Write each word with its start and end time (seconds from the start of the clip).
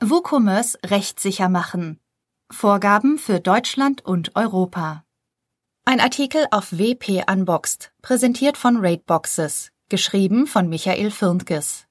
WooCommerce 0.00 0.78
rechtssicher 0.86 1.48
machen. 1.48 1.98
Vorgaben 2.52 3.18
für 3.18 3.40
Deutschland 3.40 4.04
und 4.04 4.36
Europa. 4.36 5.02
Ein 5.84 5.98
Artikel 5.98 6.46
auf 6.52 6.70
WP 6.70 7.24
Unboxed, 7.28 7.90
präsentiert 8.00 8.56
von 8.56 8.76
Raidboxes, 8.76 9.72
geschrieben 9.88 10.46
von 10.46 10.68
Michael 10.68 11.10
Firntges. 11.10 11.86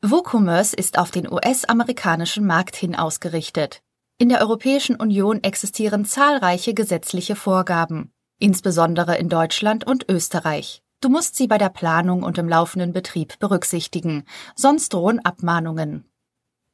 WooCommerce 0.00 0.72
ist 0.72 0.98
auf 0.98 1.10
den 1.10 1.30
US-amerikanischen 1.30 2.46
Markt 2.46 2.74
hin 2.74 2.96
ausgerichtet. 2.96 3.82
In 4.16 4.30
der 4.30 4.40
Europäischen 4.40 4.96
Union 4.96 5.44
existieren 5.44 6.06
zahlreiche 6.06 6.72
gesetzliche 6.72 7.36
Vorgaben, 7.36 8.12
insbesondere 8.38 9.18
in 9.18 9.28
Deutschland 9.28 9.86
und 9.86 10.08
Österreich. 10.08 10.82
Du 11.02 11.10
musst 11.10 11.36
sie 11.36 11.48
bei 11.48 11.58
der 11.58 11.68
Planung 11.68 12.22
und 12.22 12.38
im 12.38 12.48
laufenden 12.48 12.94
Betrieb 12.94 13.38
berücksichtigen, 13.40 14.24
sonst 14.56 14.94
drohen 14.94 15.22
Abmahnungen. 15.22 16.08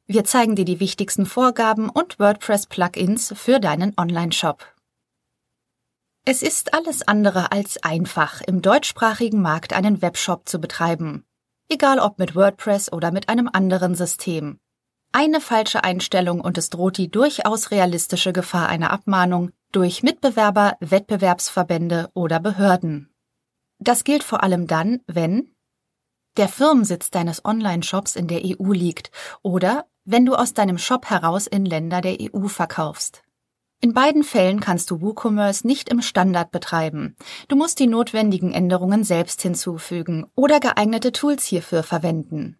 Wir 0.07 0.23
zeigen 0.23 0.55
dir 0.55 0.65
die 0.65 0.79
wichtigsten 0.79 1.25
Vorgaben 1.25 1.89
und 1.89 2.19
WordPress-Plugins 2.19 3.33
für 3.35 3.59
deinen 3.59 3.93
Online-Shop. 3.97 4.63
Es 6.25 6.43
ist 6.43 6.75
alles 6.75 7.07
andere 7.07 7.51
als 7.51 7.83
einfach, 7.83 8.41
im 8.41 8.61
deutschsprachigen 8.61 9.41
Markt 9.41 9.73
einen 9.73 10.03
Webshop 10.03 10.47
zu 10.47 10.59
betreiben. 10.59 11.25
Egal 11.69 11.97
ob 11.97 12.19
mit 12.19 12.35
WordPress 12.35 12.93
oder 12.93 13.11
mit 13.11 13.29
einem 13.29 13.49
anderen 13.51 13.95
System. 13.95 14.59
Eine 15.11 15.41
falsche 15.41 15.83
Einstellung 15.83 16.39
und 16.39 16.59
es 16.59 16.69
droht 16.69 16.97
die 16.97 17.09
durchaus 17.09 17.71
realistische 17.71 18.31
Gefahr 18.31 18.69
einer 18.69 18.91
Abmahnung 18.91 19.51
durch 19.71 20.03
Mitbewerber, 20.03 20.77
Wettbewerbsverbände 20.81 22.11
oder 22.13 22.39
Behörden. 22.39 23.09
Das 23.79 24.03
gilt 24.03 24.23
vor 24.23 24.43
allem 24.43 24.67
dann, 24.67 25.01
wenn 25.07 25.55
der 26.37 26.47
Firmensitz 26.47 27.09
deines 27.09 27.43
Online-Shops 27.43 28.15
in 28.15 28.27
der 28.27 28.41
EU 28.43 28.71
liegt 28.71 29.09
oder 29.41 29.87
wenn 30.05 30.25
du 30.25 30.35
aus 30.35 30.53
deinem 30.53 30.77
Shop 30.77 31.09
heraus 31.09 31.47
in 31.47 31.65
Länder 31.65 32.01
der 32.01 32.17
EU 32.21 32.47
verkaufst. 32.47 33.23
In 33.81 33.93
beiden 33.93 34.23
Fällen 34.23 34.61
kannst 34.61 34.89
du 34.89 35.01
WooCommerce 35.01 35.67
nicht 35.67 35.89
im 35.89 36.01
Standard 36.01 36.51
betreiben. 36.51 37.15
Du 37.49 37.55
musst 37.55 37.79
die 37.79 37.87
notwendigen 37.87 38.53
Änderungen 38.53 39.03
selbst 39.03 39.41
hinzufügen 39.41 40.25
oder 40.35 40.59
geeignete 40.59 41.11
Tools 41.11 41.45
hierfür 41.45 41.83
verwenden. 41.83 42.57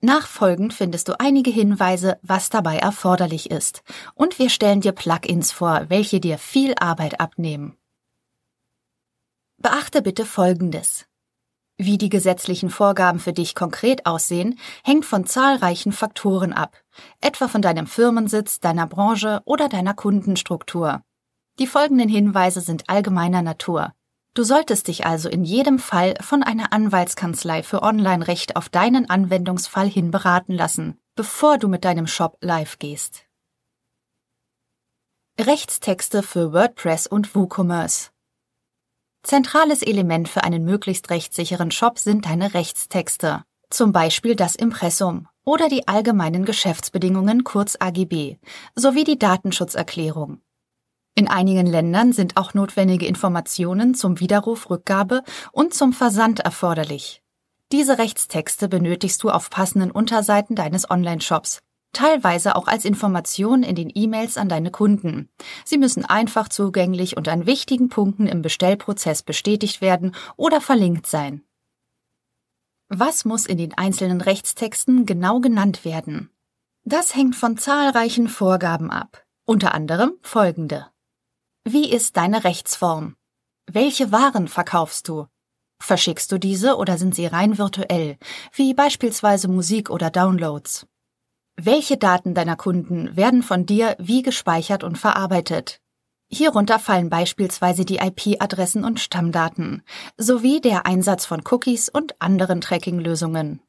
Nachfolgend 0.00 0.72
findest 0.72 1.08
du 1.08 1.18
einige 1.18 1.50
Hinweise, 1.50 2.18
was 2.22 2.50
dabei 2.50 2.76
erforderlich 2.76 3.50
ist. 3.50 3.82
Und 4.14 4.38
wir 4.38 4.48
stellen 4.48 4.80
dir 4.80 4.92
Plugins 4.92 5.50
vor, 5.50 5.86
welche 5.88 6.20
dir 6.20 6.38
viel 6.38 6.74
Arbeit 6.78 7.20
abnehmen. 7.20 7.76
Beachte 9.56 10.02
bitte 10.02 10.24
Folgendes. 10.24 11.07
Wie 11.80 11.96
die 11.96 12.08
gesetzlichen 12.08 12.70
Vorgaben 12.70 13.20
für 13.20 13.32
dich 13.32 13.54
konkret 13.54 14.04
aussehen, 14.04 14.58
hängt 14.82 15.04
von 15.04 15.26
zahlreichen 15.26 15.92
Faktoren 15.92 16.52
ab, 16.52 16.76
etwa 17.20 17.46
von 17.46 17.62
deinem 17.62 17.86
Firmensitz, 17.86 18.58
deiner 18.58 18.88
Branche 18.88 19.40
oder 19.44 19.68
deiner 19.68 19.94
Kundenstruktur. 19.94 21.02
Die 21.60 21.68
folgenden 21.68 22.08
Hinweise 22.08 22.60
sind 22.62 22.90
allgemeiner 22.90 23.42
Natur. 23.42 23.94
Du 24.34 24.42
solltest 24.42 24.88
dich 24.88 25.06
also 25.06 25.28
in 25.28 25.44
jedem 25.44 25.78
Fall 25.78 26.14
von 26.20 26.42
einer 26.42 26.72
Anwaltskanzlei 26.72 27.62
für 27.62 27.82
Online-Recht 27.82 28.56
auf 28.56 28.68
deinen 28.68 29.08
Anwendungsfall 29.08 29.88
hin 29.88 30.10
beraten 30.10 30.54
lassen, 30.54 30.98
bevor 31.14 31.58
du 31.58 31.68
mit 31.68 31.84
deinem 31.84 32.08
Shop 32.08 32.38
live 32.40 32.80
gehst. 32.80 33.24
Rechtstexte 35.40 36.24
für 36.24 36.52
WordPress 36.52 37.06
und 37.06 37.36
WooCommerce 37.36 38.10
Zentrales 39.22 39.82
Element 39.82 40.28
für 40.28 40.44
einen 40.44 40.64
möglichst 40.64 41.10
rechtssicheren 41.10 41.70
Shop 41.70 41.98
sind 41.98 42.26
deine 42.26 42.54
Rechtstexte, 42.54 43.44
zum 43.68 43.92
Beispiel 43.92 44.36
das 44.36 44.54
Impressum 44.54 45.28
oder 45.44 45.68
die 45.68 45.88
allgemeinen 45.88 46.44
Geschäftsbedingungen 46.44 47.44
kurz 47.44 47.76
AGB 47.80 48.36
sowie 48.74 49.04
die 49.04 49.18
Datenschutzerklärung. 49.18 50.40
In 51.14 51.26
einigen 51.26 51.66
Ländern 51.66 52.12
sind 52.12 52.36
auch 52.36 52.54
notwendige 52.54 53.06
Informationen 53.06 53.94
zum 53.94 54.20
Widerruf, 54.20 54.70
Rückgabe 54.70 55.24
und 55.50 55.74
zum 55.74 55.92
Versand 55.92 56.40
erforderlich. 56.40 57.22
Diese 57.72 57.98
Rechtstexte 57.98 58.68
benötigst 58.68 59.22
du 59.22 59.30
auf 59.30 59.50
passenden 59.50 59.90
Unterseiten 59.90 60.54
deines 60.54 60.88
Online-Shops, 60.88 61.60
teilweise 61.92 62.56
auch 62.56 62.68
als 62.68 62.84
Information 62.84 63.62
in 63.62 63.74
den 63.74 63.90
E-Mails 63.92 64.36
an 64.36 64.48
deine 64.48 64.70
Kunden. 64.70 65.28
Sie 65.64 65.78
müssen 65.78 66.04
einfach 66.04 66.48
zugänglich 66.48 67.16
und 67.16 67.28
an 67.28 67.46
wichtigen 67.46 67.88
Punkten 67.88 68.26
im 68.26 68.42
Bestellprozess 68.42 69.22
bestätigt 69.22 69.80
werden 69.80 70.14
oder 70.36 70.60
verlinkt 70.60 71.06
sein. 71.06 71.42
Was 72.88 73.24
muss 73.24 73.46
in 73.46 73.58
den 73.58 73.76
einzelnen 73.76 74.20
Rechtstexten 74.20 75.04
genau 75.04 75.40
genannt 75.40 75.84
werden? 75.84 76.30
Das 76.84 77.14
hängt 77.14 77.36
von 77.36 77.58
zahlreichen 77.58 78.28
Vorgaben 78.28 78.90
ab, 78.90 79.26
unter 79.44 79.74
anderem 79.74 80.12
folgende. 80.22 80.86
Wie 81.64 81.90
ist 81.90 82.16
deine 82.16 82.44
Rechtsform? 82.44 83.14
Welche 83.70 84.10
Waren 84.10 84.48
verkaufst 84.48 85.08
du? 85.08 85.26
Verschickst 85.80 86.32
du 86.32 86.38
diese 86.38 86.76
oder 86.76 86.96
sind 86.96 87.14
sie 87.14 87.26
rein 87.26 87.58
virtuell, 87.58 88.16
wie 88.54 88.72
beispielsweise 88.72 89.48
Musik 89.48 89.90
oder 89.90 90.10
Downloads? 90.10 90.86
Welche 91.60 91.96
Daten 91.96 92.34
deiner 92.34 92.54
Kunden 92.54 93.16
werden 93.16 93.42
von 93.42 93.66
dir 93.66 93.96
wie 93.98 94.22
gespeichert 94.22 94.84
und 94.84 94.96
verarbeitet? 94.96 95.80
Hierunter 96.28 96.78
fallen 96.78 97.10
beispielsweise 97.10 97.84
die 97.84 97.96
IP-Adressen 97.96 98.84
und 98.84 99.00
Stammdaten 99.00 99.82
sowie 100.16 100.60
der 100.60 100.86
Einsatz 100.86 101.26
von 101.26 101.42
Cookies 101.50 101.88
und 101.88 102.14
anderen 102.22 102.60
Tracking-Lösungen. 102.60 103.60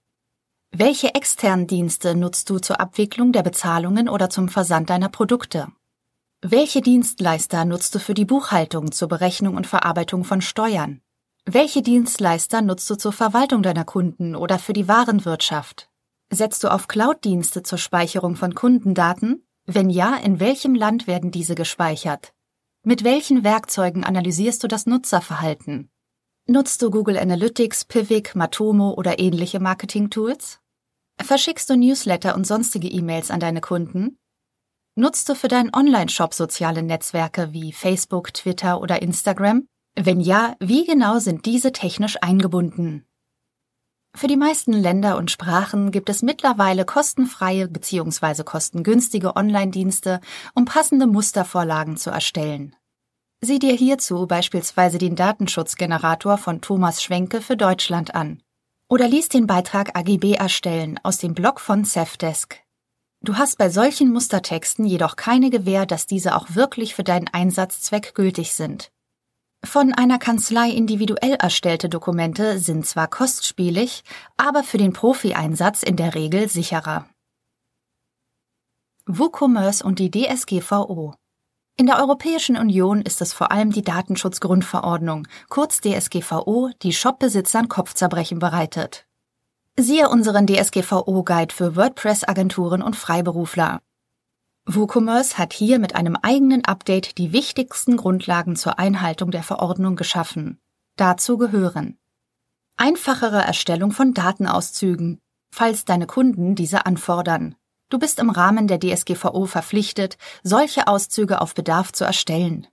Welche 0.71 1.15
externen 1.15 1.65
Dienste 1.65 2.13
nutzt 2.13 2.51
du 2.51 2.59
zur 2.59 2.79
Abwicklung 2.79 3.31
der 3.31 3.41
Bezahlungen 3.41 4.07
oder 4.07 4.29
zum 4.29 4.49
Versand 4.49 4.91
deiner 4.91 5.09
Produkte? 5.09 5.69
Welche 6.43 6.81
Dienstleister 6.81 7.65
nutzt 7.65 7.95
du 7.95 7.99
für 7.99 8.13
die 8.13 8.25
Buchhaltung, 8.25 8.91
zur 8.91 9.07
Berechnung 9.07 9.55
und 9.55 9.65
Verarbeitung 9.65 10.25
von 10.25 10.41
Steuern? 10.41 11.01
Welche 11.43 11.81
Dienstleister 11.81 12.61
nutzt 12.61 12.87
du 12.87 12.97
zur 12.97 13.13
Verwaltung 13.13 13.63
deiner 13.63 13.83
Kunden 13.83 14.35
oder 14.35 14.59
für 14.59 14.73
die 14.73 14.87
Warenwirtschaft? 14.87 15.89
Setzt 16.31 16.63
du 16.63 16.71
auf 16.71 16.87
Cloud-Dienste 16.87 17.63
zur 17.63 17.79
Speicherung 17.79 18.35
von 18.35 18.53
Kundendaten? 18.53 19.47
Wenn 19.65 19.89
ja, 19.89 20.15
in 20.15 20.39
welchem 20.39 20.75
Land 20.75 21.07
werden 21.07 21.31
diese 21.31 21.55
gespeichert? 21.55 22.33
Mit 22.83 23.03
welchen 23.03 23.43
Werkzeugen 23.43 24.03
analysierst 24.03 24.63
du 24.63 24.67
das 24.67 24.85
Nutzerverhalten? 24.85 25.89
Nutzt 26.47 26.81
du 26.81 26.91
Google 26.91 27.17
Analytics, 27.17 27.85
Pivik, 27.85 28.35
Matomo 28.35 28.93
oder 28.93 29.19
ähnliche 29.19 29.59
Marketing-Tools? 29.59 30.59
Verschickst 31.19 31.69
du 31.69 31.75
Newsletter 31.75 32.35
und 32.35 32.45
sonstige 32.45 32.87
E-Mails 32.87 33.31
an 33.31 33.39
deine 33.39 33.61
Kunden? 33.61 34.17
Nutzt 34.95 35.29
du 35.29 35.35
für 35.35 35.47
deinen 35.47 35.73
Online-Shop 35.73 36.33
soziale 36.33 36.83
Netzwerke 36.83 37.53
wie 37.53 37.71
Facebook, 37.71 38.33
Twitter 38.33 38.81
oder 38.81 39.01
Instagram? 39.01 39.67
Wenn 39.95 40.19
ja, 40.19 40.55
wie 40.59 40.85
genau 40.85 41.19
sind 41.19 41.45
diese 41.45 41.71
technisch 41.71 42.17
eingebunden? 42.21 43.05
Für 44.15 44.27
die 44.27 44.37
meisten 44.37 44.73
Länder 44.73 45.17
und 45.17 45.31
Sprachen 45.31 45.91
gibt 45.91 46.09
es 46.09 46.21
mittlerweile 46.21 46.83
kostenfreie 46.83 47.67
bzw. 47.67 48.43
kostengünstige 48.43 49.35
Online-Dienste, 49.35 50.19
um 50.55 50.65
passende 50.65 51.07
Mustervorlagen 51.07 51.95
zu 51.95 52.09
erstellen. 52.09 52.75
Sieh 53.41 53.59
dir 53.59 53.73
hierzu 53.73 54.27
beispielsweise 54.27 54.97
den 54.97 55.15
Datenschutzgenerator 55.15 56.37
von 56.37 56.59
Thomas 56.59 57.01
Schwenke 57.01 57.41
für 57.41 57.55
Deutschland 57.55 58.13
an. 58.15 58.41
Oder 58.89 59.07
lies 59.07 59.29
den 59.29 59.47
Beitrag 59.47 59.95
AGB 59.97 60.33
erstellen 60.33 60.99
aus 61.03 61.19
dem 61.19 61.33
Blog 61.33 61.59
von 61.59 61.85
Safdesk. 61.85 62.59
Du 63.21 63.37
hast 63.37 63.57
bei 63.57 63.69
solchen 63.69 64.11
Mustertexten 64.11 64.85
jedoch 64.85 65.15
keine 65.15 65.49
Gewähr, 65.49 65.85
dass 65.85 66.07
diese 66.07 66.35
auch 66.35 66.55
wirklich 66.55 66.95
für 66.95 67.03
deinen 67.03 67.27
Einsatzzweck 67.27 68.15
gültig 68.15 68.53
sind. 68.53 68.91
Von 69.63 69.93
einer 69.93 70.19
Kanzlei 70.19 70.69
individuell 70.69 71.33
erstellte 71.33 71.89
Dokumente 71.89 72.59
sind 72.59 72.85
zwar 72.85 73.07
kostspielig, 73.07 74.03
aber 74.37 74.63
für 74.63 74.77
den 74.77 74.93
Profi-Einsatz 74.93 75.83
in 75.83 75.95
der 75.95 76.15
Regel 76.15 76.47
sicherer. 76.49 77.07
WooCommerce 79.05 79.83
und 79.83 79.99
die 79.99 80.11
DSGVO 80.11 81.15
in 81.79 81.85
der 81.85 81.97
Europäischen 81.99 82.57
Union 82.57 83.01
ist 83.01 83.21
es 83.21 83.31
vor 83.31 83.53
allem 83.53 83.71
die 83.71 83.83
Datenschutzgrundverordnung, 83.83 85.29
kurz 85.47 85.79
DSGVO, 85.79 86.71
die 86.81 86.91
Shopbesitzern 86.91 87.69
Kopfzerbrechen 87.69 88.37
bereitet. 88.37 89.05
Siehe 89.77 90.09
unseren 90.09 90.45
DSGVO-Guide 90.45 91.55
für 91.55 91.77
WordPress-Agenturen 91.77 92.81
und 92.81 92.97
Freiberufler. 92.97 93.79
WooCommerce 94.75 95.39
hat 95.39 95.53
hier 95.53 95.79
mit 95.79 95.95
einem 95.95 96.15
eigenen 96.15 96.63
Update 96.63 97.17
die 97.17 97.33
wichtigsten 97.33 97.97
Grundlagen 97.97 98.55
zur 98.55 98.77
Einhaltung 98.77 99.31
der 99.31 99.41
Verordnung 99.41 99.95
geschaffen. 99.95 100.59
Dazu 100.95 101.39
gehören 101.39 101.97
einfachere 102.77 103.41
Erstellung 103.41 103.91
von 103.91 104.13
Datenauszügen, 104.13 105.19
falls 105.51 105.85
deine 105.85 106.05
Kunden 106.05 106.53
diese 106.53 106.85
anfordern. 106.85 107.55
Du 107.89 107.97
bist 107.97 108.19
im 108.19 108.29
Rahmen 108.29 108.67
der 108.67 108.79
DSGVO 108.79 109.47
verpflichtet, 109.47 110.19
solche 110.43 110.87
Auszüge 110.87 111.41
auf 111.41 111.55
Bedarf 111.55 111.91
zu 111.91 112.05
erstellen. 112.05 112.67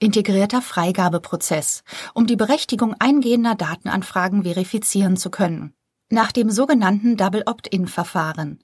Integrierter 0.00 0.62
Freigabeprozess, 0.62 1.84
um 2.12 2.26
die 2.26 2.36
Berechtigung 2.36 2.96
eingehender 2.98 3.54
Datenanfragen 3.54 4.42
verifizieren 4.42 5.16
zu 5.16 5.30
können. 5.30 5.74
Nach 6.10 6.32
dem 6.32 6.50
sogenannten 6.50 7.16
Double 7.16 7.44
Opt-in-Verfahren 7.46 8.58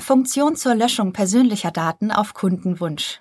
Funktion 0.00 0.54
zur 0.54 0.74
Löschung 0.74 1.12
persönlicher 1.12 1.72
Daten 1.72 2.12
auf 2.12 2.32
Kundenwunsch. 2.32 3.20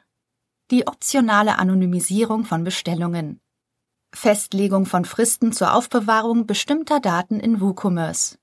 Die 0.70 0.88
optionale 0.88 1.58
Anonymisierung 1.58 2.46
von 2.46 2.64
Bestellungen. 2.64 3.42
Festlegung 4.14 4.86
von 4.86 5.04
Fristen 5.04 5.52
zur 5.52 5.74
Aufbewahrung 5.74 6.46
bestimmter 6.46 7.00
Daten 7.00 7.40
in 7.40 7.60
WooCommerce. 7.60 8.38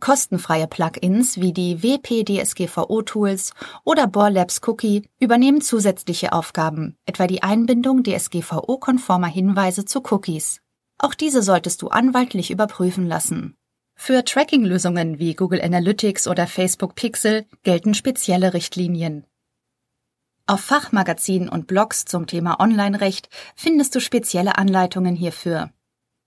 Kostenfreie 0.00 0.66
Plugins 0.66 1.38
wie 1.38 1.52
die 1.52 1.82
WP-DSGVO-Tools 1.82 3.52
oder 3.84 4.06
Borlabs 4.06 4.62
Cookie 4.66 5.06
übernehmen 5.20 5.60
zusätzliche 5.60 6.32
Aufgaben, 6.32 6.96
etwa 7.04 7.26
die 7.26 7.42
Einbindung 7.42 8.02
DSGVO-konformer 8.02 9.28
Hinweise 9.28 9.84
zu 9.84 10.02
Cookies. 10.10 10.62
Auch 10.98 11.14
diese 11.14 11.42
solltest 11.42 11.82
du 11.82 11.88
anwaltlich 11.88 12.50
überprüfen 12.50 13.06
lassen. 13.06 13.56
Für 14.02 14.24
Tracking-Lösungen 14.24 15.18
wie 15.18 15.34
Google 15.34 15.60
Analytics 15.60 16.26
oder 16.26 16.46
Facebook 16.46 16.94
Pixel 16.94 17.44
gelten 17.64 17.92
spezielle 17.92 18.54
Richtlinien. 18.54 19.26
Auf 20.46 20.62
Fachmagazinen 20.62 21.50
und 21.50 21.66
Blogs 21.66 22.06
zum 22.06 22.26
Thema 22.26 22.60
Online-Recht 22.60 23.28
findest 23.54 23.94
du 23.94 24.00
spezielle 24.00 24.56
Anleitungen 24.56 25.14
hierfür. 25.16 25.70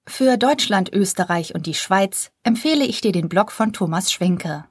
Für 0.05 0.37
Deutschland, 0.37 0.93
Österreich 0.93 1.55
und 1.55 1.65
die 1.65 1.73
Schweiz 1.73 2.29
empfehle 2.43 2.85
ich 2.85 3.01
dir 3.01 3.11
den 3.11 3.27
Blog 3.27 3.51
von 3.51 3.73
Thomas 3.73 4.11
Schwenke. 4.11 4.65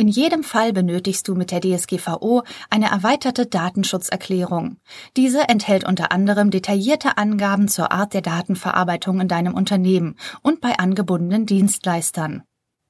In 0.00 0.06
jedem 0.06 0.44
Fall 0.44 0.72
benötigst 0.72 1.26
du 1.26 1.34
mit 1.34 1.50
der 1.50 1.60
DSGVO 1.60 2.44
eine 2.70 2.88
erweiterte 2.88 3.46
Datenschutzerklärung. 3.46 4.76
Diese 5.16 5.48
enthält 5.48 5.82
unter 5.82 6.12
anderem 6.12 6.52
detaillierte 6.52 7.18
Angaben 7.18 7.66
zur 7.66 7.90
Art 7.90 8.14
der 8.14 8.22
Datenverarbeitung 8.22 9.20
in 9.20 9.26
deinem 9.26 9.54
Unternehmen 9.54 10.14
und 10.40 10.60
bei 10.60 10.78
angebundenen 10.78 11.46
Dienstleistern. 11.46 12.44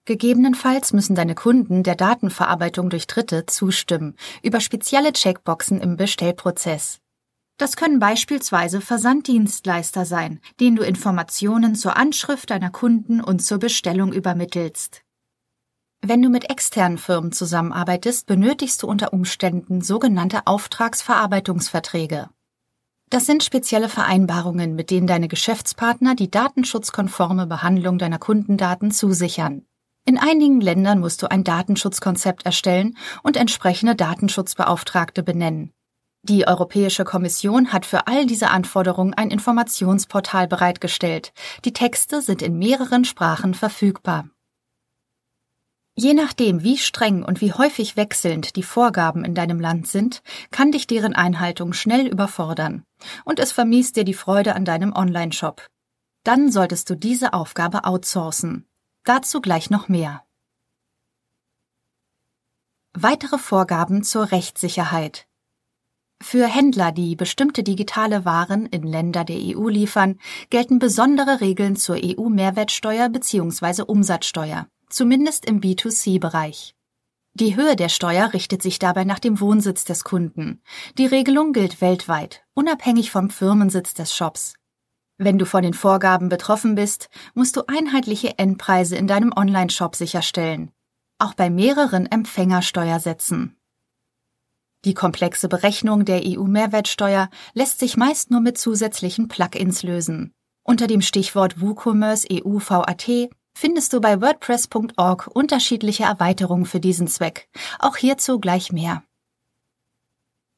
Gegebenenfalls 0.05 0.93
müssen 0.93 1.14
deine 1.14 1.34
Kunden 1.34 1.82
der 1.82 1.94
Datenverarbeitung 1.94 2.90
durch 2.90 3.06
Dritte 3.06 3.46
zustimmen, 3.46 4.14
über 4.43 4.61
spezielle 4.61 5.14
Checkboxen 5.14 5.81
im 5.81 5.96
Bestellprozess. 5.96 6.99
Das 7.56 7.76
können 7.76 8.00
beispielsweise 8.00 8.82
Versanddienstleister 8.82 10.04
sein, 10.04 10.40
denen 10.61 10.76
du 10.76 10.82
Informationen 10.82 11.75
zur 11.75 11.96
Anschrift 11.96 12.50
deiner 12.50 12.70
Kunden 12.70 13.22
und 13.22 13.43
zur 13.43 13.58
Bestellung 13.58 14.12
übermittelst. 14.12 15.02
Wenn 16.00 16.22
du 16.22 16.28
mit 16.28 16.48
externen 16.50 16.96
Firmen 16.96 17.32
zusammenarbeitest, 17.32 18.26
benötigst 18.26 18.82
du 18.82 18.86
unter 18.86 19.12
Umständen 19.12 19.80
sogenannte 19.80 20.46
Auftragsverarbeitungsverträge. 20.46 22.28
Das 23.10 23.26
sind 23.26 23.42
spezielle 23.42 23.88
Vereinbarungen, 23.88 24.74
mit 24.74 24.90
denen 24.90 25.06
deine 25.06 25.28
Geschäftspartner 25.28 26.14
die 26.14 26.30
datenschutzkonforme 26.30 27.46
Behandlung 27.46 27.98
deiner 27.98 28.18
Kundendaten 28.18 28.90
zusichern. 28.90 29.64
In 30.04 30.18
einigen 30.18 30.60
Ländern 30.60 31.00
musst 31.00 31.22
du 31.22 31.30
ein 31.30 31.42
Datenschutzkonzept 31.42 32.46
erstellen 32.46 32.96
und 33.22 33.36
entsprechende 33.36 33.94
Datenschutzbeauftragte 33.94 35.22
benennen. 35.22 35.72
Die 36.22 36.46
Europäische 36.46 37.04
Kommission 37.04 37.72
hat 37.72 37.86
für 37.86 38.06
all 38.06 38.26
diese 38.26 38.50
Anforderungen 38.50 39.14
ein 39.14 39.30
Informationsportal 39.30 40.46
bereitgestellt. 40.46 41.32
Die 41.64 41.72
Texte 41.72 42.22
sind 42.22 42.42
in 42.42 42.58
mehreren 42.58 43.04
Sprachen 43.04 43.54
verfügbar. 43.54 44.28
Je 46.00 46.14
nachdem, 46.14 46.62
wie 46.62 46.78
streng 46.78 47.24
und 47.24 47.40
wie 47.40 47.52
häufig 47.52 47.96
wechselnd 47.96 48.54
die 48.54 48.62
Vorgaben 48.62 49.24
in 49.24 49.34
deinem 49.34 49.58
Land 49.58 49.88
sind, 49.88 50.22
kann 50.52 50.70
dich 50.70 50.86
deren 50.86 51.12
Einhaltung 51.12 51.72
schnell 51.72 52.06
überfordern 52.06 52.84
und 53.24 53.40
es 53.40 53.50
vermiest 53.50 53.96
dir 53.96 54.04
die 54.04 54.14
Freude 54.14 54.54
an 54.54 54.64
deinem 54.64 54.92
Online-Shop. 54.92 55.66
Dann 56.22 56.52
solltest 56.52 56.88
du 56.88 56.94
diese 56.94 57.32
Aufgabe 57.32 57.82
outsourcen. 57.82 58.64
Dazu 59.02 59.40
gleich 59.40 59.70
noch 59.70 59.88
mehr. 59.88 60.24
Weitere 62.94 63.36
Vorgaben 63.36 64.04
zur 64.04 64.30
Rechtssicherheit. 64.30 65.26
Für 66.22 66.46
Händler, 66.46 66.92
die 66.92 67.16
bestimmte 67.16 67.64
digitale 67.64 68.24
Waren 68.24 68.66
in 68.66 68.84
Länder 68.84 69.24
der 69.24 69.38
EU 69.40 69.66
liefern, 69.66 70.20
gelten 70.50 70.78
besondere 70.78 71.40
Regeln 71.40 71.74
zur 71.74 71.96
EU-Mehrwertsteuer 71.96 73.08
bzw. 73.08 73.82
Umsatzsteuer 73.82 74.68
zumindest 74.90 75.44
im 75.46 75.61
B2C-Bereich. 75.61 76.75
Die 77.35 77.55
Höhe 77.55 77.76
der 77.76 77.88
Steuer 77.88 78.32
richtet 78.32 78.62
sich 78.62 78.79
dabei 78.79 79.05
nach 79.05 79.20
dem 79.20 79.40
Wohnsitz 79.40 79.85
des 79.85 80.02
Kunden. 80.02 80.61
Die 80.99 81.06
Regelung 81.06 81.52
gilt 81.52 81.81
weltweit, 81.81 82.43
unabhängig 82.55 83.11
vom 83.11 83.31
Firmensitz 83.31 83.94
des 83.94 84.14
Shops. 84.14 84.55
Wenn 85.19 85.38
du 85.38 85.46
von 85.46 85.62
den 85.62 85.75
Vorgaben 85.75 86.29
betroffen 86.29 86.75
bist, 86.75 87.08
musst 87.35 87.56
du 87.56 87.62
einheitliche 87.67 88.38
Endpreise 88.38 88.96
in 88.96 89.06
deinem 89.06 89.32
Online-Shop 89.37 89.94
sicherstellen, 89.94 90.73
auch 91.19 91.35
bei 91.35 91.50
mehreren 91.50 92.06
Empfängersteuersätzen. 92.06 93.56
Die 94.85 94.94
komplexe 94.94 95.49
Berechnung 95.49 96.05
der 96.05 96.23
EU-Mehrwertsteuer 96.25 97.31
lässt 97.52 97.81
sich 97.81 97.96
meist 97.96 98.31
nur 98.31 98.40
mit 98.40 98.58
zusätzlichen 98.58 99.26
Plugins 99.26 99.82
lösen. 99.82 100.32
Unter 100.62 100.87
dem 100.87 101.02
Stichwort 101.02 101.61
WooCommerce 101.61 102.29
EU 102.32 102.58
VAT 102.58 103.08
findest 103.58 103.93
du 103.93 104.00
bei 104.00 104.20
WordPress.org 104.20 105.26
unterschiedliche 105.34 106.05
Erweiterungen 106.05 106.64
für 106.64 106.78
diesen 106.78 107.08
Zweck. 107.08 107.49
Auch 107.81 107.96
hierzu 107.96 108.38
gleich 108.38 108.70
mehr. 108.70 109.02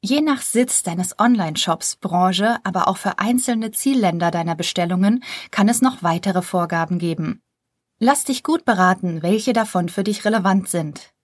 Je 0.02 0.20
nach 0.20 0.43
Sitz 0.43 0.82
deines 0.82 1.19
Online-Shops, 1.19 1.97
Branche, 1.97 2.58
aber 2.62 2.88
auch 2.88 2.99
für 2.99 3.19
einzelne 3.19 3.70
Zielländer 3.70 4.31
deiner 4.31 4.55
Bestellungen 4.55 5.25
kann 5.50 5.69
es 5.70 5.81
noch 5.81 6.02
weitere 6.02 6.43
Vorgaben 6.43 6.99
geben. 6.99 7.41
Lass 7.99 8.25
dich 8.25 8.43
gut 8.43 8.67
beraten, 8.67 9.23
welche 9.23 9.55
davon 9.55 9.88
für 9.88 10.05
dich 10.05 10.26
relevant 10.26 10.69
sind. 10.69 11.14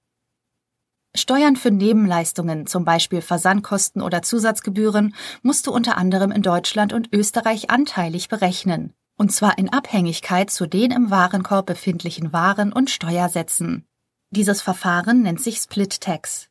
Steuern 1.14 1.56
für 1.56 1.70
Nebenleistungen, 1.70 2.66
zum 2.66 2.86
Beispiel 2.86 3.20
Versandkosten 3.20 4.00
oder 4.00 4.22
Zusatzgebühren, 4.22 5.14
musst 5.42 5.66
du 5.66 5.72
unter 5.72 5.98
anderem 5.98 6.30
in 6.30 6.42
Deutschland 6.42 6.94
und 6.94 7.12
Österreich 7.12 7.68
anteilig 7.68 8.28
berechnen 8.28 8.94
und 9.16 9.32
zwar 9.32 9.58
in 9.58 9.72
Abhängigkeit 9.72 10.50
zu 10.50 10.66
den 10.66 10.90
im 10.90 11.10
Warenkorb 11.10 11.66
befindlichen 11.66 12.32
Waren 12.32 12.72
und 12.72 12.90
Steuersätzen. 12.90 13.86
Dieses 14.30 14.62
Verfahren 14.62 15.22
nennt 15.22 15.40
sich 15.40 15.58
Split 15.58 16.00
Tax. 16.00 16.48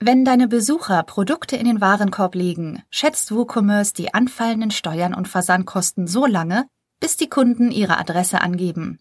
Wenn 0.00 0.24
deine 0.24 0.48
Besucher 0.48 1.02
Produkte 1.04 1.56
in 1.56 1.64
den 1.64 1.80
Warenkorb 1.80 2.34
legen, 2.34 2.82
schätzt 2.90 3.30
WooCommerce 3.30 3.92
die 3.92 4.14
anfallenden 4.14 4.72
Steuern 4.72 5.14
und 5.14 5.28
Versandkosten 5.28 6.08
so 6.08 6.26
lange, 6.26 6.66
bis 6.98 7.16
die 7.16 7.28
Kunden 7.28 7.70
ihre 7.70 7.98
Adresse 7.98 8.40
angeben. 8.40 8.98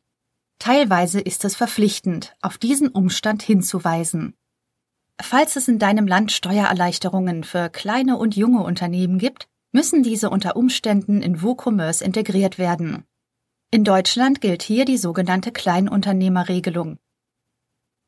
Teilweise 0.59 1.19
ist 1.19 1.43
es 1.43 1.55
verpflichtend, 1.55 2.35
auf 2.41 2.59
diesen 2.59 2.89
Umstand 2.89 3.41
hinzuweisen. 3.41 4.35
Falls 5.19 5.55
es 5.55 5.67
in 5.67 5.79
deinem 5.79 6.05
Land 6.05 6.31
Steuererleichterungen 6.31 7.43
für 7.43 7.69
kleine 7.69 8.17
und 8.17 8.35
junge 8.35 8.63
Unternehmen 8.63 9.17
gibt, 9.17 9.47
müssen 9.71 10.03
diese 10.03 10.29
unter 10.29 10.55
Umständen 10.55 11.21
in 11.21 11.41
WooCommerce 11.41 12.01
integriert 12.01 12.57
werden. 12.57 13.05
In 13.71 13.83
Deutschland 13.83 14.41
gilt 14.41 14.63
hier 14.63 14.85
die 14.85 14.97
sogenannte 14.97 15.51
Kleinunternehmerregelung. 15.51 16.97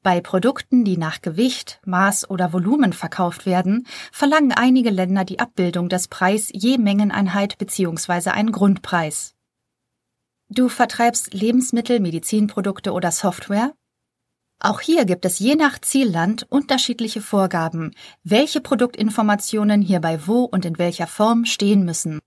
Bei 0.02 0.20
Produkten, 0.20 0.84
die 0.84 0.98
nach 0.98 1.22
Gewicht, 1.22 1.80
Maß 1.86 2.30
oder 2.30 2.52
Volumen 2.52 2.92
verkauft 2.92 3.46
werden, 3.46 3.88
verlangen 4.12 4.52
einige 4.52 4.90
Länder 4.90 5.24
die 5.24 5.40
Abbildung 5.40 5.88
des 5.88 6.10
Preis 6.10 6.50
je 6.52 6.78
Mengeneinheit 6.78 7.58
bzw. 7.58 8.32
einen 8.32 8.52
Grundpreis. 8.52 9.34
Du 10.50 10.68
vertreibst 10.68 11.34
Lebensmittel, 11.34 12.02
Medizinprodukte 12.02 12.92
oder 12.92 13.12
Software? 13.12 13.74
Auch 14.66 14.80
hier 14.80 15.04
gibt 15.04 15.26
es 15.26 15.40
je 15.40 15.56
nach 15.56 15.78
Zielland 15.80 16.46
unterschiedliche 16.50 17.20
Vorgaben, 17.20 17.92
welche 18.24 18.62
Produktinformationen 18.62 19.82
hierbei 19.82 20.26
wo 20.26 20.46
und 20.46 20.64
in 20.64 20.78
welcher 20.78 21.06
Form 21.06 21.44
stehen 21.44 21.84
müssen. 21.84 22.20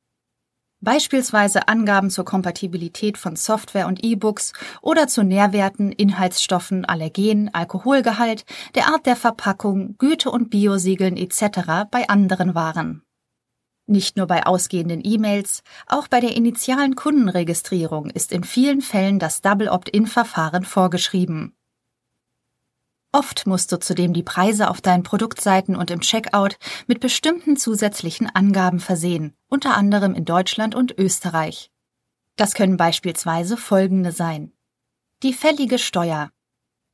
Beispielsweise 0.83 1.67
Angaben 1.67 2.11
zur 2.11 2.27
Kompatibilität 2.27 3.17
von 3.17 3.37
Software 3.37 3.87
und 3.87 4.05
E-Books 4.05 4.53
oder 4.83 5.09
zu 5.09 5.23
Nährwerten, 5.23 5.93
Inhaltsstoffen, 5.93 6.85
Allergen, 6.85 7.55
Alkoholgehalt, 7.55 8.45
der 8.75 8.89
Art 8.89 9.07
der 9.07 9.17
Verpackung, 9.17 9.97
Güte- 9.97 10.31
und 10.31 10.51
Biosiegeln 10.51 11.17
etc. 11.17 11.89
bei 11.91 12.07
anderen 12.11 12.55
Waren. 12.55 13.03
Nicht 13.87 14.19
nur 14.19 14.27
bei 14.27 14.45
ausgehenden 14.45 15.01
E-Mails, 15.03 15.63
auch 15.87 16.07
bei 16.07 16.21
der 16.21 16.37
initialen 16.37 16.97
Kundenregistrierung 16.97 18.11
ist 18.11 18.31
in 18.31 18.45
vielen 18.45 18.83
Fällen 18.83 19.19
das 19.19 19.41
Double 19.41 19.71
Opt-in-Verfahren 19.71 20.65
vorgeschrieben. 20.65 21.55
Oft 23.13 23.47
musst 23.47 23.73
du 23.73 23.79
zudem 23.79 24.13
die 24.13 24.23
Preise 24.23 24.69
auf 24.69 24.81
deinen 24.81 25.03
Produktseiten 25.03 25.77
und 25.77 25.91
im 25.91 26.01
Checkout 26.01 26.59
mit 26.87 27.01
bestimmten 27.01 27.57
zusätzlichen 27.57 28.29
Angaben 28.35 28.81
versehen, 28.81 29.35
unter 29.49 29.77
anderem 29.77 30.15
in 30.15 30.25
Deutschland 30.25 30.75
und 30.75 30.99
Österreich. 30.99 31.71
Das 32.37 32.55
können 32.55 32.77
beispielsweise 32.77 33.57
folgende 33.57 34.13
sein. 34.13 34.53
Die 35.23 35.33
fällige 35.33 35.79
Steuer, 35.79 36.31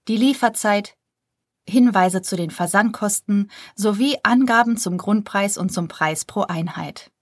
die 0.09 0.17
Lieferzeit, 0.17 0.97
Hinweise 1.69 2.23
zu 2.23 2.37
den 2.37 2.51
Versandkosten 2.51 3.51
sowie 3.75 4.17
Angaben 4.23 4.77
zum 4.77 4.99
Grundpreis 4.99 5.57
und 5.59 5.73
zum 5.73 5.89
Preis 5.89 6.25
pro 6.25 6.43
Einheit. 6.43 7.13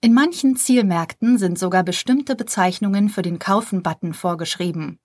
In 0.00 0.12
manchen 0.12 0.56
Zielmärkten 0.56 1.38
sind 1.38 1.58
sogar 1.58 1.82
bestimmte 1.82 2.36
Bezeichnungen 2.36 3.08
für 3.08 3.22
den 3.22 3.38
Kaufen-Button 3.38 4.12
vorgeschrieben. 4.12 4.98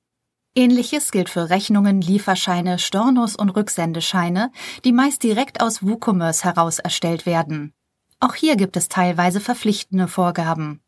Ähnliches 0.56 1.12
gilt 1.12 1.30
für 1.30 1.50
Rechnungen, 1.50 2.02
Lieferscheine, 2.02 2.80
Stornos 2.80 3.36
und 3.36 3.50
Rücksendescheine, 3.50 4.52
die 4.84 4.92
meist 4.92 5.24
direkt 5.24 5.62
aus 5.62 5.84
WooCommerce 5.84 6.44
heraus 6.44 6.80
erstellt 6.80 7.26
werden. 7.26 7.74
Auch 8.20 8.36
hier 8.36 8.56
gibt 8.56 8.76
es 8.76 8.90
teilweise 8.90 9.40
verpflichtende 9.40 10.08
Vorgaben. 10.08 10.82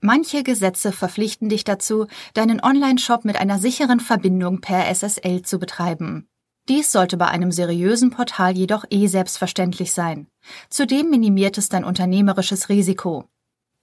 Manche 0.00 0.42
Gesetze 0.42 0.92
verpflichten 0.92 1.50
dich 1.50 1.64
dazu, 1.64 2.06
deinen 2.32 2.62
Online-Shop 2.62 3.26
mit 3.26 3.36
einer 3.36 3.58
sicheren 3.58 4.00
Verbindung 4.00 4.62
per 4.62 4.86
SSL 4.86 5.42
zu 5.42 5.58
betreiben. 5.58 6.26
Dies 6.68 6.92
sollte 6.92 7.18
bei 7.18 7.26
einem 7.26 7.52
seriösen 7.52 8.10
Portal 8.10 8.56
jedoch 8.56 8.84
eh 8.88 9.08
selbstverständlich 9.08 9.92
sein. 9.92 10.28
Zudem 10.70 11.10
minimiert 11.10 11.58
es 11.58 11.68
dein 11.68 11.84
unternehmerisches 11.84 12.70
Risiko. 12.70 13.28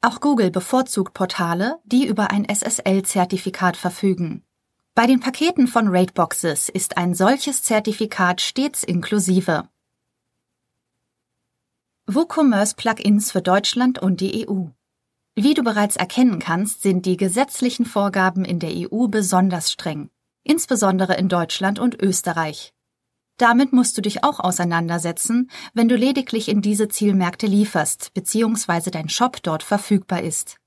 Auch 0.02 0.22
Google 0.22 0.52
bevorzugt 0.52 1.14
Portale, 1.14 1.80
die 1.84 2.06
über 2.06 2.30
ein 2.30 2.46
SSL-Zertifikat 2.46 3.78
verfügen. 3.78 4.44
Bei 4.94 5.08
den 5.08 5.20
Paketen 5.20 5.68
von 5.68 5.88
Rateboxes 5.90 6.70
ist 6.70 6.98
ein 6.98 7.14
solches 7.14 7.64
Zertifikat 7.64 8.42
stets 8.42 8.84
inklusive. 8.84 9.68
WooCommerce 12.08 12.76
Plugins 12.76 13.32
für 13.32 13.42
Deutschland 13.42 14.00
und 14.00 14.22
die 14.22 14.48
EU. 14.48 14.68
Wie 15.36 15.54
du 15.54 15.64
bereits 15.64 15.98
erkennen 15.98 16.40
kannst, 16.40 16.82
sind 16.82 17.06
die 17.06 17.18
gesetzlichen 17.18 17.86
Vorgaben 17.86 18.46
in 18.46 18.60
der 18.60 18.72
EU 18.74 19.08
besonders 19.08 19.72
streng, 19.72 20.10
insbesondere 20.44 21.16
in 21.16 21.28
Deutschland 21.28 21.80
und 21.80 22.02
Österreich. 22.02 22.74
Damit 23.38 23.72
musst 23.72 23.96
du 23.98 24.02
dich 24.02 24.24
auch 24.24 24.40
auseinandersetzen, 24.40 25.50
wenn 25.74 25.88
du 25.88 25.96
lediglich 25.96 26.50
in 26.50 26.62
diese 26.62 26.88
Zielmärkte 26.88 27.46
lieferst 27.46 28.14
bzw. 28.16 28.90
dein 28.90 29.10
Shop 29.10 29.38
dort 29.44 29.62
verfügbar 29.62 30.24
ist. 30.24 30.58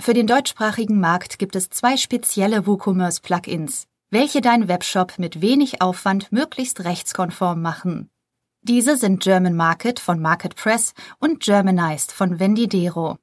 Für 0.00 0.14
den 0.14 0.26
deutschsprachigen 0.26 0.98
Markt 0.98 1.38
gibt 1.38 1.56
es 1.56 1.68
zwei 1.68 1.96
spezielle 1.96 2.66
WooCommerce-Plugins, 2.66 3.86
welche 4.10 4.40
deinen 4.40 4.68
Webshop 4.68 5.18
mit 5.18 5.40
wenig 5.42 5.82
Aufwand 5.82 6.32
möglichst 6.32 6.84
rechtskonform 6.84 7.60
machen. 7.60 8.08
Diese 8.62 8.96
sind 8.96 9.22
German 9.22 9.54
Market 9.54 10.00
von 10.00 10.20
MarketPress 10.20 10.92
und 11.18 11.40
Germanized 11.40 12.12
von 12.12 12.40
Vendidero. 12.40 13.18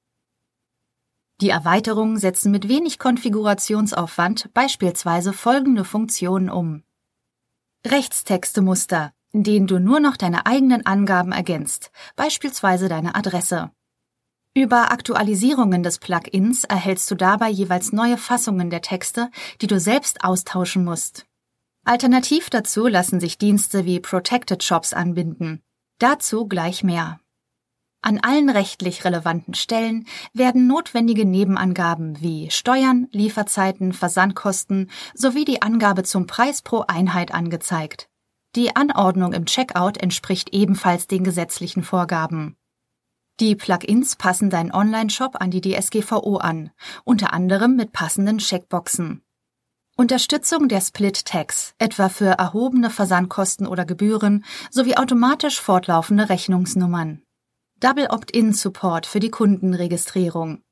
Die 1.42 1.50
Erweiterungen 1.50 2.18
setzen 2.18 2.52
mit 2.52 2.70
wenig 2.70 3.00
Konfigurationsaufwand 3.00 4.54
beispielsweise 4.54 5.34
folgende 5.34 5.84
Funktionen 5.84 6.50
um. 6.50 6.84
Rechtstextemuster, 7.86 9.12
in 9.34 9.44
denen 9.44 9.68
du 9.68 9.80
nur 9.80 10.00
noch 10.00 10.16
deine 10.16 10.46
eigenen 10.46 10.86
Angaben 10.86 11.32
ergänzt, 11.32 11.92
beispielsweise 12.16 12.88
deine 12.88 13.16
Adresse. 13.16 13.72
Über 14.56 14.92
Aktualisierungen 14.92 15.82
des 15.82 15.98
Plugins 15.98 16.64
erhältst 16.64 17.10
du 17.10 17.16
dabei 17.16 17.50
jeweils 17.50 17.92
neue 17.92 18.18
Fassungen 18.18 18.70
der 18.70 18.82
Texte, 18.82 19.32
die 19.62 19.68
du 19.68 19.80
selbst 19.80 20.24
austauschen 20.24 20.84
musst. 20.84 21.26
Alternativ 21.86 22.50
dazu 22.50 22.88
lassen 22.88 23.20
sich 23.20 23.38
Dienste 23.38 23.84
wie 23.84 24.00
Protected 24.00 24.64
Shops 24.64 24.94
anbinden. 24.94 25.62
Dazu 26.00 26.48
gleich 26.48 26.84
mehr. 26.84 27.20
An 28.06 28.20
allen 28.20 28.50
rechtlich 28.50 29.06
relevanten 29.06 29.54
Stellen 29.54 30.06
werden 30.34 30.68
notwendige 30.68 31.24
Nebenangaben 31.24 32.22
wie 32.22 32.52
Steuern, 32.52 33.08
Lieferzeiten, 33.12 33.94
Versandkosten 33.94 34.92
sowie 35.14 35.46
die 35.46 35.62
Angabe 35.62 36.04
zum 36.04 36.28
Preis 36.28 36.62
pro 36.62 36.84
Einheit 36.86 37.34
angezeigt. 37.34 38.10
Die 38.58 38.76
Anordnung 38.76 39.32
im 39.32 39.46
Checkout 39.46 39.98
entspricht 39.98 40.54
ebenfalls 40.54 41.08
den 41.08 41.24
gesetzlichen 41.24 41.82
Vorgaben. 41.82 42.58
Die 43.40 43.56
Plugins 43.56 44.18
passen 44.18 44.50
deinen 44.50 44.74
Online-Shop 44.74 45.38
an 45.40 45.50
die 45.50 45.62
DSGVO 45.62 46.36
an, 46.38 46.72
unter 47.06 47.32
anderem 47.32 47.78
mit 47.78 47.94
passenden 47.94 48.40
Checkboxen. 48.40 49.24
Unterstützung 49.96 50.68
der 50.68 50.82
Split-Tags, 50.82 51.74
etwa 51.78 52.10
für 52.10 52.32
erhobene 52.32 52.90
Versandkosten 52.90 53.66
oder 53.66 53.86
Gebühren, 53.86 54.44
sowie 54.70 54.98
automatisch 54.98 55.62
fortlaufende 55.62 56.28
Rechnungsnummern. 56.30 57.23
Double 57.84 58.08
Opt-in-Support 58.08 59.06
für 59.06 59.20
die 59.20 59.30
Kundenregistrierung. 59.30 60.64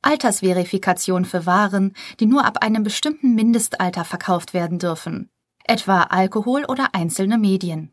Altersverifikation 0.00 1.26
für 1.26 1.44
Waren, 1.44 1.92
die 2.18 2.24
nur 2.24 2.46
ab 2.46 2.62
einem 2.62 2.82
bestimmten 2.82 3.34
Mindestalter 3.34 4.06
verkauft 4.06 4.54
werden 4.54 4.78
dürfen, 4.78 5.28
etwa 5.64 6.04
Alkohol 6.04 6.64
oder 6.64 6.94
einzelne 6.94 7.36
Medien. 7.36 7.92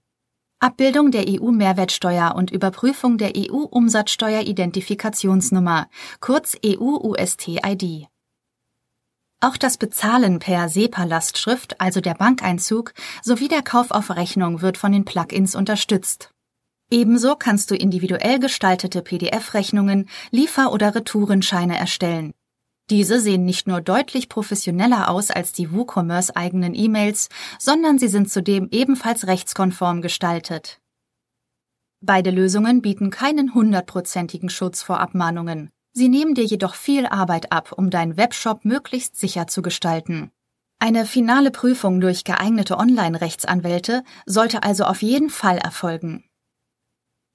Abbildung 0.62 1.12
der 1.12 1.26
EU-Mehrwertsteuer 1.28 2.36
und 2.36 2.52
Überprüfung 2.52 3.18
der 3.18 3.34
EU-Umsatzsteuer-Identifikationsnummer, 3.36 5.90
kurz 6.22 6.56
EU-UST-ID. 6.66 8.08
Auch 9.42 9.58
das 9.58 9.78
Bezahlen 9.78 10.40
per 10.40 10.70
SEPA-Lastschrift, 10.70 11.82
also 11.82 12.00
der 12.00 12.14
Bankeinzug, 12.14 12.94
sowie 13.22 13.50
der 13.50 13.62
Kauf 13.62 13.92
auf 13.92 14.10
Rechnung 14.10 14.62
wird 14.62 14.78
von 14.78 14.94
den 14.94 15.04
Plugins 15.04 15.54
unterstützt. 15.54 16.33
Ebenso 16.94 17.36
kannst 17.36 17.72
du 17.72 17.76
individuell 17.76 18.38
gestaltete 18.38 19.02
PDF-Rechnungen, 19.02 20.08
Liefer- 20.30 20.72
oder 20.72 20.94
Retourenscheine 20.94 21.76
erstellen. 21.76 22.36
Diese 22.92 23.20
sehen 23.20 23.46
nicht 23.46 23.66
nur 23.66 23.82
deutlich 23.82 24.30
professioneller 24.30 25.10
aus 25.10 25.32
als 25.32 25.54
die 25.54 25.74
WooCommerce 25.74 26.36
eigenen 26.36 26.76
E-Mails, 26.76 27.30
sondern 27.58 27.98
sie 27.98 28.10
sind 28.10 28.30
zudem 28.30 28.68
ebenfalls 28.70 29.26
rechtskonform 29.26 30.04
gestaltet. 30.04 30.82
Beide 32.00 32.30
Lösungen 32.30 32.84
bieten 32.84 33.10
keinen 33.10 33.56
hundertprozentigen 33.56 34.52
Schutz 34.52 34.84
vor 34.84 35.00
Abmahnungen. 35.00 35.72
Sie 35.94 36.10
nehmen 36.10 36.36
dir 36.36 36.46
jedoch 36.46 36.76
viel 36.76 37.08
Arbeit 37.08 37.52
ab, 37.52 37.72
um 37.72 37.90
deinen 37.90 38.18
Webshop 38.18 38.66
möglichst 38.66 39.20
sicher 39.20 39.48
zu 39.48 39.64
gestalten. 39.64 40.30
Eine 40.78 41.08
finale 41.08 41.50
Prüfung 41.50 42.00
durch 42.02 42.24
geeignete 42.24 42.78
Online-Rechtsanwälte 42.78 44.04
sollte 44.28 44.62
also 44.62 44.84
auf 44.84 45.02
jeden 45.02 45.32
Fall 45.32 45.58
erfolgen. 45.58 46.24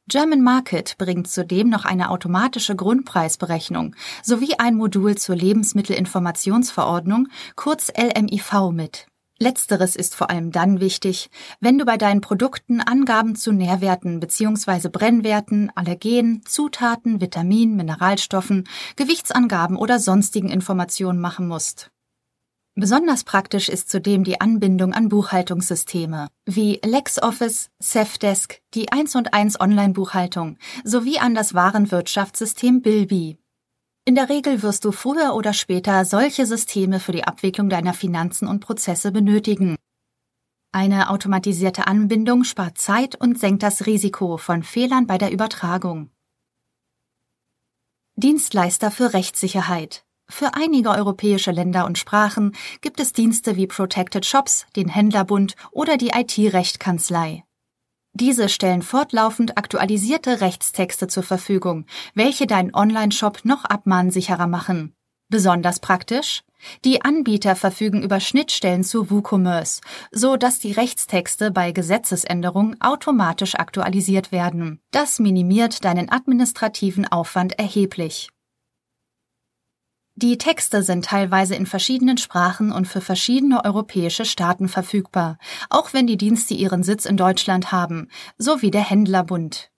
German 0.08 0.42
Market 0.42 0.96
bringt 0.96 1.28
zudem 1.28 1.68
noch 1.68 1.84
eine 1.84 2.08
automatische 2.08 2.74
Grundpreisberechnung 2.74 3.94
sowie 4.22 4.54
ein 4.58 4.74
Modul 4.74 5.18
zur 5.18 5.36
Lebensmittelinformationsverordnung, 5.36 7.28
kurz 7.56 7.92
LMIV, 7.94 8.70
mit. 8.72 9.06
Letzteres 9.38 9.96
ist 9.96 10.14
vor 10.14 10.30
allem 10.30 10.50
dann 10.50 10.80
wichtig, 10.80 11.28
wenn 11.60 11.76
du 11.76 11.84
bei 11.84 11.98
deinen 11.98 12.22
Produkten 12.22 12.80
Angaben 12.80 13.36
zu 13.36 13.52
Nährwerten 13.52 14.18
bzw. 14.18 14.88
Brennwerten, 14.88 15.70
Allergenen, 15.74 16.42
Zutaten, 16.46 17.20
Vitaminen, 17.20 17.76
Mineralstoffen, 17.76 18.66
Gewichtsangaben 18.96 19.76
oder 19.76 19.98
sonstigen 19.98 20.48
Informationen 20.48 21.20
machen 21.20 21.46
musst. 21.46 21.90
Besonders 22.78 23.24
praktisch 23.24 23.68
ist 23.68 23.90
zudem 23.90 24.22
die 24.22 24.40
Anbindung 24.40 24.92
an 24.92 25.08
Buchhaltungssysteme 25.08 26.28
wie 26.46 26.78
LexOffice, 26.84 27.70
Safdesk, 27.80 28.60
die 28.72 28.92
1 28.92 29.16
und 29.16 29.34
1 29.34 29.60
Online-Buchhaltung 29.60 30.58
sowie 30.84 31.18
an 31.18 31.34
das 31.34 31.54
Warenwirtschaftssystem 31.54 32.80
Bilby. 32.80 33.36
In 34.04 34.14
der 34.14 34.28
Regel 34.28 34.62
wirst 34.62 34.84
du 34.84 34.92
früher 34.92 35.34
oder 35.34 35.54
später 35.54 36.04
solche 36.04 36.46
Systeme 36.46 37.00
für 37.00 37.10
die 37.10 37.24
Abwicklung 37.24 37.68
deiner 37.68 37.94
Finanzen 37.94 38.46
und 38.46 38.60
Prozesse 38.60 39.10
benötigen. 39.10 39.74
Eine 40.70 41.10
automatisierte 41.10 41.88
Anbindung 41.88 42.44
spart 42.44 42.78
Zeit 42.78 43.20
und 43.20 43.40
senkt 43.40 43.64
das 43.64 43.86
Risiko 43.86 44.36
von 44.36 44.62
Fehlern 44.62 45.08
bei 45.08 45.18
der 45.18 45.32
Übertragung. 45.32 46.10
Dienstleister 48.14 48.92
für 48.92 49.14
Rechtssicherheit 49.14 50.04
für 50.30 50.54
einige 50.54 50.90
europäische 50.90 51.50
Länder 51.50 51.86
und 51.86 51.98
Sprachen 51.98 52.54
gibt 52.80 53.00
es 53.00 53.12
Dienste 53.12 53.56
wie 53.56 53.66
Protected 53.66 54.24
Shops, 54.24 54.66
den 54.76 54.88
Händlerbund 54.88 55.56
oder 55.72 55.96
die 55.96 56.10
IT-Rechtkanzlei. 56.14 57.44
Diese 58.12 58.48
stellen 58.48 58.82
fortlaufend 58.82 59.58
aktualisierte 59.58 60.40
Rechtstexte 60.40 61.08
zur 61.08 61.22
Verfügung, 61.22 61.86
welche 62.14 62.46
deinen 62.46 62.74
Online-Shop 62.74 63.44
noch 63.44 63.64
abmahnsicherer 63.64 64.46
machen. 64.46 64.94
Besonders 65.28 65.80
praktisch? 65.80 66.42
Die 66.84 67.02
Anbieter 67.02 67.54
verfügen 67.54 68.02
über 68.02 68.18
Schnittstellen 68.18 68.82
zu 68.82 69.10
WooCommerce, 69.10 69.80
so 70.10 70.36
dass 70.36 70.58
die 70.58 70.72
Rechtstexte 70.72 71.50
bei 71.50 71.70
Gesetzesänderungen 71.70 72.80
automatisch 72.80 73.54
aktualisiert 73.54 74.32
werden. 74.32 74.80
Das 74.90 75.18
minimiert 75.20 75.84
deinen 75.84 76.10
administrativen 76.10 77.06
Aufwand 77.06 77.58
erheblich. 77.58 78.30
Die 80.20 80.36
Texte 80.36 80.82
sind 80.82 81.04
teilweise 81.04 81.54
in 81.54 81.64
verschiedenen 81.64 82.18
Sprachen 82.18 82.72
und 82.72 82.88
für 82.88 83.00
verschiedene 83.00 83.64
europäische 83.64 84.24
Staaten 84.24 84.66
verfügbar, 84.66 85.38
auch 85.70 85.92
wenn 85.92 86.08
die 86.08 86.16
Dienste 86.16 86.54
ihren 86.54 86.82
Sitz 86.82 87.04
in 87.04 87.16
Deutschland 87.16 87.70
haben, 87.70 88.08
sowie 88.36 88.72
der 88.72 88.82
Händlerbund. 88.82 89.70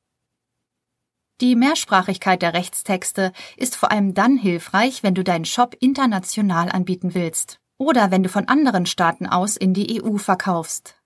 Die 1.43 1.57
Mehrsprachigkeit 1.57 2.41
der 2.41 2.55
Rechtstexte 2.55 3.35
ist 3.59 3.77
vor 3.77 3.93
allem 3.93 4.15
dann 4.15 4.39
hilfreich, 4.39 5.03
wenn 5.03 5.15
du 5.15 5.23
deinen 5.25 5.45
Shop 5.45 5.77
international 5.79 6.71
anbieten 6.71 7.13
willst 7.13 7.61
oder 7.77 8.11
wenn 8.11 8.23
du 8.23 8.31
von 8.31 8.49
anderen 8.49 8.87
Staaten 8.87 9.27
aus 9.27 9.59
in 9.59 9.75
die 9.75 10.03
EU 10.03 10.17
verkaufst. 10.17 11.00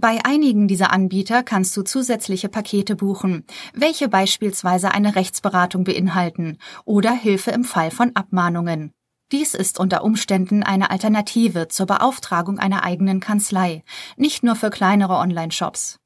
Bei 0.00 0.20
einigen 0.24 0.68
dieser 0.68 0.92
Anbieter 0.92 1.42
kannst 1.42 1.76
du 1.76 1.82
zusätzliche 1.82 2.48
Pakete 2.48 2.94
buchen, 2.94 3.44
welche 3.74 4.08
beispielsweise 4.08 4.92
eine 4.92 5.16
Rechtsberatung 5.16 5.82
beinhalten 5.82 6.58
oder 6.84 7.10
Hilfe 7.10 7.50
im 7.50 7.64
Fall 7.64 7.90
von 7.90 8.14
Abmahnungen. 8.14 8.92
Dies 9.32 9.54
ist 9.54 9.80
unter 9.80 10.04
Umständen 10.04 10.62
eine 10.62 10.92
Alternative 10.92 11.66
zur 11.66 11.86
Beauftragung 11.86 12.60
einer 12.60 12.84
eigenen 12.84 13.18
Kanzlei, 13.18 13.82
nicht 14.16 14.44
nur 14.44 14.54
für 14.54 14.70
kleinere 14.70 15.14
Online-Shops. 15.14 15.96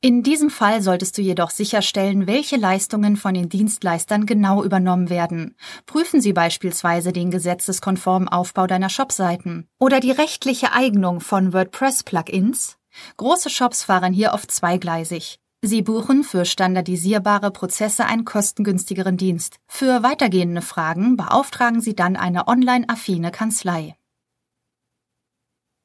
In 0.00 0.22
diesem 0.22 0.48
Fall 0.48 0.80
solltest 0.80 1.18
du 1.18 1.20
jedoch 1.22 1.50
sicherstellen, 1.50 2.26
welche 2.26 2.56
Leistungen 2.56 3.18
von 3.18 3.34
den 3.34 3.50
Dienstleistern 3.50 4.24
genau 4.24 4.64
übernommen 4.64 5.10
werden. 5.10 5.54
Prüfen 5.84 6.22
sie 6.22 6.32
beispielsweise 6.32 7.12
den 7.12 7.30
gesetzeskonformen 7.30 8.30
Aufbau 8.30 8.66
deiner 8.66 8.88
Shopseiten 8.88 9.68
oder 9.78 10.00
die 10.00 10.12
rechtliche 10.12 10.72
Eignung 10.72 11.20
von 11.20 11.52
WordPress-Plugins. 11.52 12.78
Große 13.16 13.50
Shops 13.50 13.84
fahren 13.84 14.12
hier 14.12 14.32
oft 14.32 14.50
zweigleisig. 14.50 15.38
Sie 15.62 15.82
buchen 15.82 16.24
für 16.24 16.44
standardisierbare 16.44 17.50
Prozesse 17.50 18.04
einen 18.04 18.24
kostengünstigeren 18.24 19.16
Dienst. 19.16 19.56
Für 19.66 20.02
weitergehende 20.02 20.62
Fragen 20.62 21.16
beauftragen 21.16 21.80
Sie 21.80 21.94
dann 21.94 22.16
eine 22.16 22.48
online-affine 22.48 23.30
Kanzlei. 23.30 23.96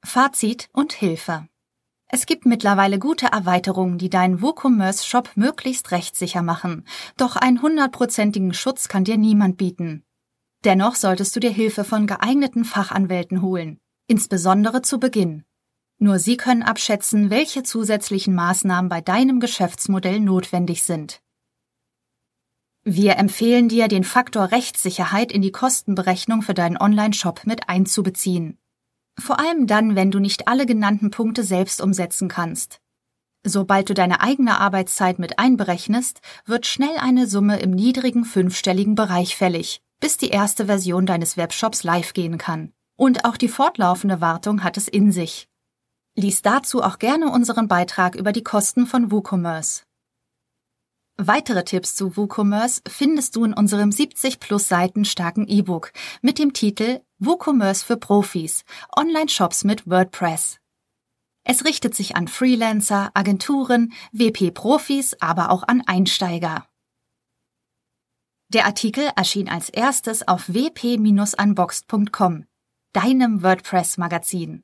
Fazit 0.03 0.69
und 0.73 0.93
Hilfe 0.93 1.47
es 2.11 2.25
gibt 2.25 2.47
mittlerweile 2.47 2.97
gute 2.97 3.27
Erweiterungen, 3.27 3.99
die 3.99 4.09
deinen 4.09 4.41
WooCommerce-Shop 4.41 5.29
möglichst 5.35 5.91
rechtssicher 5.91 6.41
machen. 6.41 6.83
Doch 7.17 7.35
einen 7.35 7.61
hundertprozentigen 7.61 8.55
Schutz 8.55 8.87
kann 8.87 9.03
dir 9.03 9.17
niemand 9.17 9.57
bieten. 9.57 10.03
Dennoch 10.65 10.95
solltest 10.95 11.35
du 11.35 11.39
dir 11.39 11.51
Hilfe 11.51 11.83
von 11.83 12.07
geeigneten 12.07 12.65
Fachanwälten 12.65 13.43
holen. 13.43 13.77
Insbesondere 14.07 14.81
zu 14.81 14.99
Beginn. 14.99 15.43
Nur 15.99 16.17
sie 16.17 16.37
können 16.37 16.63
abschätzen, 16.63 17.29
welche 17.29 17.61
zusätzlichen 17.63 18.33
Maßnahmen 18.33 18.87
bei 18.87 19.01
deinem 19.01 19.41
Geschäftsmodell 19.41 20.21
notwendig 20.21 20.83
sind. 20.85 21.21
Wir 22.85 23.17
empfehlen 23.17 23.67
dir, 23.67 23.89
den 23.89 24.05
Faktor 24.05 24.51
Rechtssicherheit 24.51 25.33
in 25.33 25.41
die 25.41 25.51
Kostenberechnung 25.51 26.41
für 26.41 26.53
deinen 26.53 26.77
Online-Shop 26.77 27.41
mit 27.45 27.67
einzubeziehen. 27.67 28.57
Vor 29.19 29.39
allem 29.41 29.67
dann, 29.67 29.97
wenn 29.97 30.09
du 30.09 30.19
nicht 30.19 30.47
alle 30.47 30.65
genannten 30.65 31.11
Punkte 31.11 31.43
selbst 31.43 31.81
umsetzen 31.81 32.29
kannst. 32.29 32.79
Sobald 33.43 33.89
du 33.89 33.93
deine 33.93 34.21
eigene 34.21 34.57
Arbeitszeit 34.57 35.19
mit 35.19 35.37
einberechnest, 35.37 36.21
wird 36.45 36.65
schnell 36.65 36.97
eine 36.97 37.27
Summe 37.27 37.59
im 37.59 37.71
niedrigen 37.71 38.23
fünfstelligen 38.23 38.95
Bereich 38.95 39.35
fällig, 39.35 39.81
bis 39.99 40.17
die 40.17 40.29
erste 40.29 40.67
Version 40.67 41.05
deines 41.05 41.35
Webshops 41.35 41.83
live 41.83 42.13
gehen 42.13 42.37
kann. 42.37 42.71
Und 42.95 43.25
auch 43.25 43.35
die 43.35 43.49
fortlaufende 43.49 44.21
Wartung 44.21 44.63
hat 44.63 44.77
es 44.77 44.87
in 44.87 45.11
sich. 45.11 45.48
Lies 46.19 46.41
dazu 46.41 46.83
auch 46.83 46.99
gerne 46.99 47.31
unseren 47.31 47.69
Beitrag 47.69 48.15
über 48.15 48.33
die 48.33 48.43
Kosten 48.43 48.85
von 48.85 49.09
WooCommerce. 49.09 49.83
Weitere 51.15 51.63
Tipps 51.63 51.95
zu 51.95 52.17
WooCommerce 52.17 52.81
findest 52.87 53.37
du 53.37 53.45
in 53.45 53.53
unserem 53.53 53.91
70 53.91 54.39
plus 54.41 54.67
Seiten 54.67 55.05
starken 55.05 55.47
E-Book 55.47 55.93
mit 56.21 56.37
dem 56.37 56.51
Titel 56.51 57.01
WooCommerce 57.19 57.83
für 57.83 57.95
Profis, 57.97 58.65
Online-Shops 58.97 59.63
mit 59.63 59.89
WordPress. 59.89 60.59
Es 61.45 61.63
richtet 61.63 61.95
sich 61.95 62.17
an 62.17 62.27
Freelancer, 62.27 63.11
Agenturen, 63.13 63.93
WP-Profis, 64.11 65.15
aber 65.21 65.51
auch 65.51 65.63
an 65.63 65.81
Einsteiger. 65.87 66.65
Der 68.49 68.65
Artikel 68.65 69.09
erschien 69.15 69.47
als 69.47 69.69
erstes 69.69 70.27
auf 70.27 70.49
wp-unboxed.com, 70.49 72.45
deinem 72.93 73.41
WordPress-Magazin. 73.41 74.63